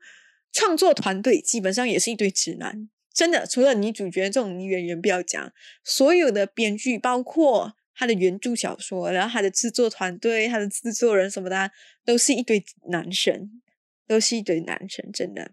[0.53, 5.53] 创作团队基本上也是一堆直男，真的，除了女主角这种女演员不要讲，
[5.84, 11.70] 所有的编剧，包括他的原著小说，然后他的制作团队、他的制作人什么的，
[12.07, 13.61] 都是一堆男神，
[14.07, 15.53] 都是一堆男神，真的，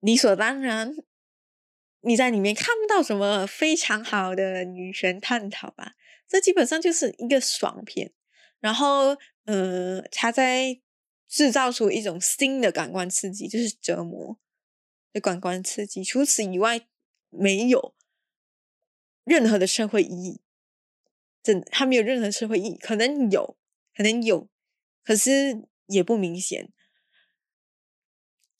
[0.00, 0.96] 理所当然，
[2.00, 5.94] 你在里面看不到什么非常好的女神探讨吧？
[6.28, 8.12] 这基本上就是一个爽片，
[8.60, 10.80] 然后，呃，他在
[11.28, 14.38] 制造出一种新的感官刺激，就是折磨。
[15.10, 16.86] 的感官刺激，除此以外
[17.30, 17.94] 没有
[19.24, 20.40] 任何的社会意义。
[21.42, 23.56] 真，它没有任何社会意义，可能有，
[23.96, 24.50] 可能有，
[25.02, 26.70] 可是也不明显。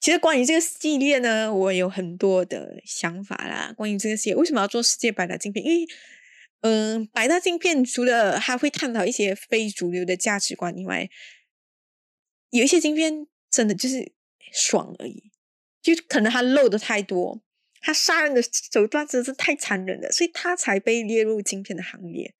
[0.00, 3.74] 其实关于这个系列呢，我有很多的想法啦。
[3.76, 5.62] 关于这个系列，为什么要做世界百大镜片？
[5.62, 5.86] 因为，
[6.62, 11.10] 嗯，百大镜片除了它会探讨一些非主流的价值观以外，
[12.50, 14.12] 有一些镜片真的就是
[14.52, 15.30] 爽而已。
[15.80, 17.40] 就可能他漏的太多，
[17.80, 22.34] 他杀人的手段真的是太残忍了，所以他才被列入晶片的行列。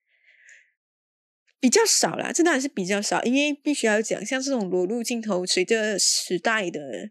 [1.61, 7.11] 比较少啦，这当然是比较少，因为必须要讲，像这种裸露镜头，随着时代的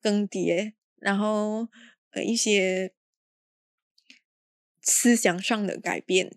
[0.00, 1.68] 更迭，然后
[2.10, 2.92] 呃一些
[4.82, 6.36] 思想上的改变，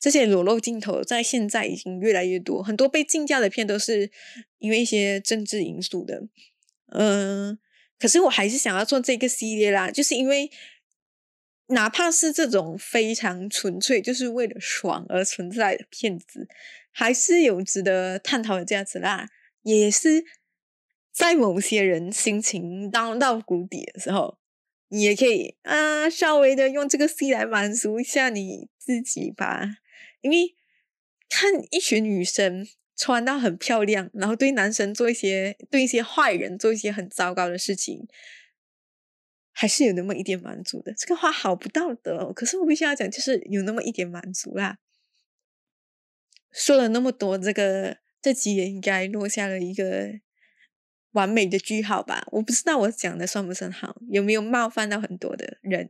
[0.00, 4.10] 这些裸露镜头在现在已经越来越多，很多被禁掉的片都是
[4.58, 6.22] 因为一些政治因素的，
[6.92, 7.58] 嗯。
[8.00, 10.48] 可是我还是想要做这个系列啦，就是因为
[11.66, 16.46] 哪怕是这种非常纯粹就是为了爽而存在的片子，
[16.92, 19.28] 还是有值得探讨的价值啦。
[19.62, 20.24] 也是
[21.12, 24.38] 在某些人心情荡到谷底的时候，
[24.90, 29.78] 你也可以啊，稍微的用这个戏来满足一下你自己吧。
[30.20, 30.54] 因为
[31.28, 32.66] 看一群女生。
[33.00, 38.08] 穿到很漂亮，然后对男生做一些对一些坏人做一些很糟糕的事情，
[39.52, 40.92] 还是有那么一点满足的。
[40.94, 44.78] 这个话好不道德哦，可是我必须要讲，就是有那么一点满足啦。
[46.50, 50.18] 说了那么多，这个这集也应该落下了一个
[51.12, 52.26] 完美的句号吧？
[52.32, 55.88] 我不知道我讲的算不算好，有没有冒犯到很多的人？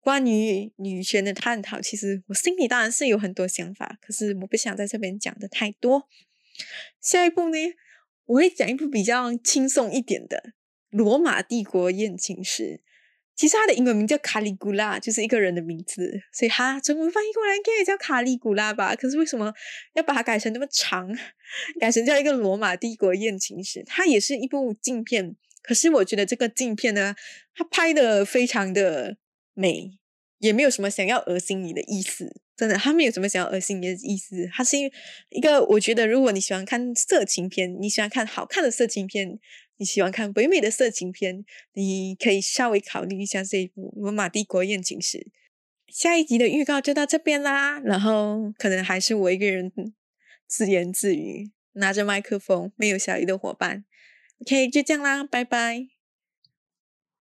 [0.00, 6.08] 关于女权的探讨，其实我心里当然是有很多想法，可是我不想在这边讲的太多。
[7.00, 7.58] 下一步呢，
[8.26, 10.36] 我会讲一部比较轻松一点的
[10.90, 12.62] 《罗马帝国艳情史》。
[13.36, 18.96] 其实它的英文名叫卡里古拉，就是一个人的名字，所以它中文翻译过来应该也叫卡里古拉吧。
[18.96, 19.54] 可是为什么
[19.94, 21.08] 要把它改成那么长，
[21.78, 23.78] 改成叫一个《罗马帝国艳情史》？
[23.86, 27.14] 它也是一部镜片，可是我觉得这个镜片呢，
[27.54, 29.16] 它拍的非常的
[29.58, 29.98] 美，
[30.38, 32.40] 也没有什么想要恶心你的意思。
[32.56, 34.48] 真的，他没有什么想要恶心你的意思。
[34.52, 34.76] 他是
[35.30, 39.38] 一个，我觉得，如果你喜欢看色情片，你喜欢看好看的色情片，
[39.76, 41.44] 你喜欢看唯美的色情片，
[41.74, 45.18] 你可以稍微考虑一下这一部《罗马帝国艳情史》。
[45.86, 49.72] 下一集的预告就到这边啦，然后可能还是我一个人
[50.46, 53.84] 自言自语，拿着麦克风，没有小鱼的伙伴。
[54.40, 55.97] OK，就这样啦，拜拜。